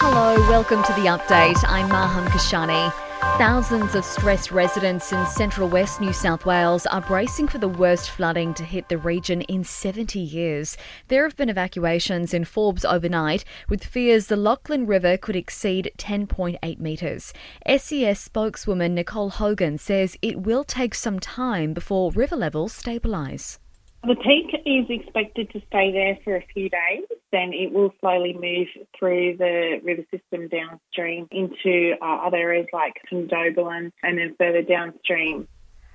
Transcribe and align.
Hello, 0.00 0.34
welcome 0.48 0.82
to 0.84 0.92
the 0.94 1.06
update. 1.08 1.62
I'm 1.68 1.90
Maham 1.90 2.24
Kashani. 2.28 2.90
Thousands 3.36 3.94
of 3.94 4.02
stressed 4.02 4.50
residents 4.50 5.12
in 5.12 5.26
central 5.26 5.68
west 5.68 6.00
New 6.00 6.14
South 6.14 6.46
Wales 6.46 6.86
are 6.86 7.02
bracing 7.02 7.48
for 7.48 7.58
the 7.58 7.68
worst 7.68 8.08
flooding 8.08 8.54
to 8.54 8.64
hit 8.64 8.88
the 8.88 8.96
region 8.96 9.42
in 9.42 9.62
70 9.62 10.18
years. 10.18 10.78
There 11.08 11.24
have 11.24 11.36
been 11.36 11.50
evacuations 11.50 12.32
in 12.32 12.46
Forbes 12.46 12.86
overnight, 12.86 13.44
with 13.68 13.84
fears 13.84 14.28
the 14.28 14.36
Lachlan 14.36 14.86
River 14.86 15.18
could 15.18 15.36
exceed 15.36 15.92
10.8 15.98 16.78
metres. 16.80 17.34
SES 17.68 18.18
spokeswoman 18.18 18.94
Nicole 18.94 19.30
Hogan 19.30 19.76
says 19.76 20.16
it 20.22 20.40
will 20.40 20.64
take 20.64 20.94
some 20.94 21.20
time 21.20 21.74
before 21.74 22.10
river 22.10 22.36
levels 22.36 22.72
stabilise. 22.72 23.58
The 24.04 24.16
peak 24.16 24.60
is 24.66 24.86
expected 24.88 25.50
to 25.50 25.60
stay 25.68 25.92
there 25.92 26.18
for 26.24 26.34
a 26.34 26.44
few 26.52 26.68
days, 26.68 27.04
then 27.30 27.52
it 27.52 27.72
will 27.72 27.94
slowly 28.00 28.32
move 28.32 28.66
through 28.98 29.36
the 29.36 29.80
river 29.84 30.02
system 30.10 30.48
downstream 30.48 31.28
into 31.30 31.94
uh, 32.02 32.26
other 32.26 32.38
areas 32.38 32.66
like 32.72 32.94
Condobolin 33.10 33.92
and 34.02 34.18
then 34.18 34.34
further 34.36 34.62
downstream 34.62 35.46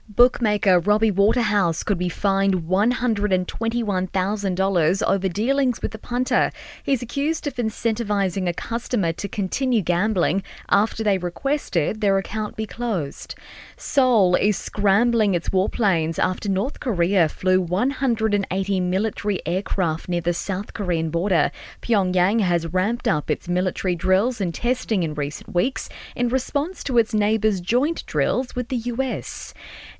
Bookmaker 0.09 0.79
Robbie 0.79 1.11
Waterhouse 1.11 1.83
could 1.83 1.97
be 1.97 2.07
fined 2.07 2.69
$121,000 2.69 5.03
over 5.05 5.27
dealings 5.27 5.81
with 5.81 5.91
the 5.91 5.97
punter. 5.97 6.49
He's 6.81 7.01
accused 7.01 7.45
of 7.45 7.55
incentivising 7.55 8.47
a 8.47 8.53
customer 8.53 9.11
to 9.11 9.27
continue 9.27 9.81
gambling 9.81 10.43
after 10.69 11.03
they 11.03 11.17
requested 11.17 11.99
their 11.99 12.17
account 12.17 12.55
be 12.55 12.65
closed. 12.65 13.35
Seoul 13.75 14.35
is 14.35 14.57
scrambling 14.57 15.35
its 15.35 15.49
warplanes 15.49 16.17
after 16.17 16.47
North 16.47 16.79
Korea 16.79 17.27
flew 17.27 17.59
180 17.59 18.79
military 18.79 19.45
aircraft 19.45 20.07
near 20.07 20.21
the 20.21 20.33
South 20.33 20.73
Korean 20.73 21.09
border. 21.09 21.51
Pyongyang 21.81 22.39
has 22.39 22.71
ramped 22.71 23.09
up 23.09 23.29
its 23.29 23.49
military 23.49 23.93
drills 23.93 24.39
and 24.39 24.55
testing 24.55 25.03
in 25.03 25.15
recent 25.15 25.53
weeks 25.53 25.89
in 26.15 26.29
response 26.29 26.81
to 26.85 26.97
its 26.97 27.13
neighbour's 27.13 27.59
joint 27.59 28.05
drills 28.05 28.55
with 28.55 28.69
the 28.69 28.77
US. 28.77 29.53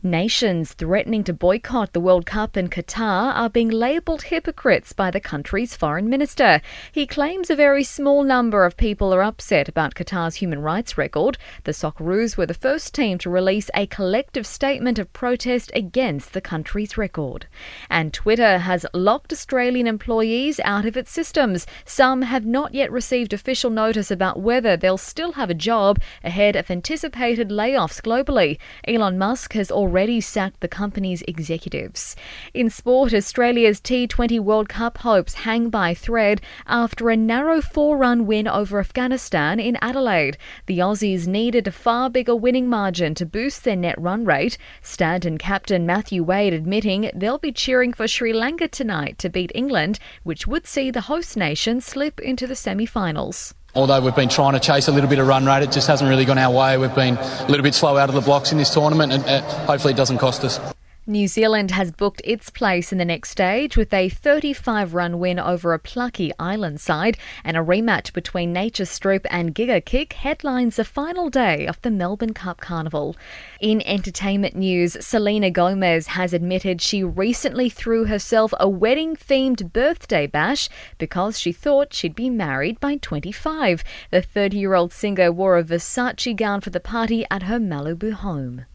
Nations 0.08 0.72
threatening 0.72 1.26
to 1.26 1.34
boycott 1.34 1.92
the 1.92 2.00
World 2.00 2.26
Cup 2.26 2.56
in 2.56 2.70
Qatar 2.70 3.36
are 3.36 3.50
being 3.50 3.68
labelled 3.68 4.22
hypocrites 4.22 4.94
by 4.94 5.12
the 5.12 5.20
country's 5.20 5.76
foreign 5.76 6.10
minister. 6.10 6.62
He 6.94 7.06
claims 7.06 7.50
a 7.50 7.58
very 7.58 7.84
small 7.84 8.24
number 8.24 8.64
of 8.64 8.78
people 8.78 9.14
are 9.14 9.22
upset 9.22 9.68
about 9.68 9.96
Qatar's 9.96 10.36
human 10.36 10.62
rights 10.62 10.98
record. 10.98 11.38
The 11.66 11.74
Socceroos 11.74 12.38
were 12.38 12.46
the 12.46 12.54
first 12.54 12.96
team 12.96 13.18
to 13.18 13.30
release 13.30 13.70
a 13.76 13.86
collective 13.88 14.48
statement 14.48 14.98
of 14.98 15.12
protest 15.12 15.74
against 15.76 16.32
the 16.32 16.40
country's 16.40 16.98
record. 16.98 17.46
And 17.90 18.14
Twitter 18.14 18.60
has 18.60 18.86
locked 18.94 19.34
Australian 19.34 19.88
employees 19.88 20.62
out 20.64 20.86
of 20.86 20.96
its 20.96 21.12
systems. 21.12 21.68
Some 21.84 22.22
have 22.22 22.46
not 22.46 22.74
yet 22.74 22.94
received 22.94 23.34
official 23.34 23.72
notice 23.72 24.10
about 24.10 24.40
whether 24.40 24.78
they'll 24.78 24.98
still 24.98 25.34
have 25.34 25.50
a 25.50 25.54
job 25.54 26.00
ahead 26.24 26.56
of 26.56 26.72
anticipated 26.72 27.50
layoffs 27.50 28.02
globally. 28.02 28.58
Elon 28.88 29.18
Musk 29.18 29.52
has 29.52 29.70
already 29.70 29.97
already 29.98 30.22
sacked 30.22 30.60
the 30.60 30.68
company's 30.68 31.24
executives. 31.28 32.16
In 32.54 32.70
sport, 32.70 33.16
Australia's 33.16 33.82
T20 33.82 34.40
World 34.40 34.70
Cup 34.70 35.00
hopes 35.00 35.34
hang 35.34 35.72
by 35.72 35.96
thread 35.96 36.40
after 36.68 37.10
a 37.10 37.18
narrow 37.18 37.62
four 37.62 37.98
run 37.98 38.28
win 38.28 38.48
over 38.48 38.80
Afghanistan 38.80 39.60
in 39.60 39.76
Adelaide. 39.82 40.38
The 40.68 40.78
Aussies 40.78 41.26
needed 41.26 41.66
a 41.68 41.72
far 41.72 42.12
bigger 42.12 42.36
winning 42.36 42.70
margin 42.70 43.16
to 43.16 43.26
boost 43.26 43.64
their 43.64 43.76
net 43.76 44.00
run 44.00 44.24
rate. 44.24 44.60
Stanton 44.84 45.40
captain 45.40 45.88
Matthew 45.88 46.22
Wade 46.22 46.54
admitting 46.54 47.10
they'll 47.16 47.40
be 47.40 47.52
cheering 47.52 47.92
for 47.92 48.08
Sri 48.08 48.34
Lanka 48.34 48.68
tonight 48.68 49.18
to 49.18 49.30
beat 49.30 49.52
England, 49.56 49.98
which 50.22 50.46
would 50.46 50.68
see 50.68 50.92
the 50.92 51.10
host 51.10 51.36
nation 51.36 51.82
slip 51.82 52.20
into 52.20 52.46
the 52.46 52.56
semi 52.56 52.86
finals 52.86 53.56
although 53.78 54.02
we've 54.02 54.16
been 54.16 54.28
trying 54.28 54.54
to 54.54 54.60
chase 54.60 54.88
a 54.88 54.92
little 54.92 55.10
bit 55.10 55.20
of 55.20 55.28
run 55.28 55.46
rate, 55.46 55.62
it 55.62 55.72
just 55.72 55.88
hasn't 55.88 56.10
really 56.10 56.26
gone 56.26 56.40
our 56.40 56.54
way. 56.54 56.78
We've 56.80 56.94
been 56.96 57.16
a 57.16 57.46
little 57.48 57.64
bit 57.64 57.76
slow 57.76 57.96
out 57.96 58.10
of 58.10 58.16
the 58.16 58.22
blocks 58.22 58.52
in 58.52 58.58
this 58.58 58.74
tournament, 58.74 59.14
and 59.14 59.24
uh, 59.24 59.42
hopefully 59.66 59.94
it 59.94 59.98
doesn't 59.98 60.18
cost 60.18 60.44
us. 60.44 60.77
New 61.10 61.30
Zealand 61.30 61.72
has 61.72 61.94
booked 61.94 62.22
its 62.26 62.50
place 62.50 62.92
in 62.92 62.98
the 62.98 63.06
next 63.06 63.30
stage 63.30 63.78
with 63.78 63.94
a 63.94 64.10
35 64.10 64.94
run 64.94 65.20
win 65.20 65.40
over 65.40 65.72
a 65.72 65.80
plucky 65.80 66.34
island 66.38 66.82
side, 66.82 67.18
and 67.46 67.56
a 67.56 67.62
rematch 67.62 68.12
between 68.12 68.52
Nature 68.52 68.84
Strip 68.84 69.26
and 69.30 69.56
Giga 69.56 69.86
Kick 69.86 70.12
headlines 70.12 70.76
the 70.76 70.84
final 70.84 71.30
day 71.30 71.66
of 71.66 71.82
the 71.82 71.92
Melbourne 71.92 72.34
Cup 72.34 72.60
Carnival. 72.60 73.16
In 73.62 73.82
entertainment 73.84 74.58
news, 74.58 74.98
Selena 75.00 75.50
Gomez 75.50 76.08
has 76.08 76.34
admitted 76.34 76.82
she 76.82 77.06
recently 77.06 77.70
threw 77.70 78.04
herself 78.04 78.54
a 78.60 78.68
wedding 78.68 79.16
themed 79.16 79.72
birthday 79.72 80.28
bash 80.28 80.68
because 80.98 81.40
she 81.40 81.54
thought 81.54 81.94
she'd 81.94 82.16
be 82.16 82.30
married 82.30 82.82
by 82.82 82.98
25. 82.98 83.82
The 84.12 84.22
30 84.22 84.58
year 84.58 84.74
old 84.74 84.92
singer 84.92 85.32
wore 85.32 85.58
a 85.58 85.64
Versace 85.64 86.36
gown 86.36 86.60
for 86.60 86.70
the 86.70 86.82
party 86.82 87.26
at 87.32 87.44
her 87.44 87.60
Malibu 87.62 88.12
home. 88.12 88.66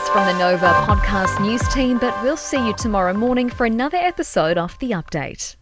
From 0.00 0.26
the 0.26 0.38
Nova 0.38 0.68
podcast 0.86 1.38
news 1.38 1.68
team, 1.68 1.98
but 1.98 2.14
we'll 2.22 2.36
see 2.36 2.66
you 2.66 2.72
tomorrow 2.72 3.12
morning 3.12 3.50
for 3.50 3.66
another 3.66 3.98
episode 3.98 4.56
of 4.56 4.78
The 4.78 4.92
Update. 4.92 5.56